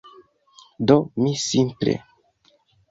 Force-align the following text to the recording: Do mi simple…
Do 0.87 0.97
mi 1.21 1.37
simple… 1.47 1.95